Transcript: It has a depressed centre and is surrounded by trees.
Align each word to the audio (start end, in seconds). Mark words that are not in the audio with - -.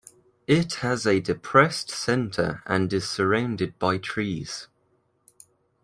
It 0.47 0.73
has 0.81 1.05
a 1.05 1.19
depressed 1.19 1.91
centre 1.91 2.63
and 2.65 2.91
is 2.91 3.07
surrounded 3.07 3.77
by 3.77 3.99
trees. 3.99 4.67